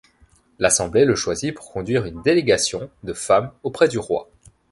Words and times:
L'Assemblée 0.57 1.05
le 1.05 1.13
choisit 1.13 1.53
pour 1.53 1.71
conduire 1.71 2.07
une 2.07 2.23
délégation 2.23 2.89
de 3.03 3.13
femmes 3.13 3.51
auprès 3.61 3.87
du 3.87 3.99
roi. 3.99 4.31